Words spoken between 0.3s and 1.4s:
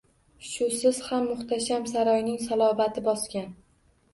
Shusiz ham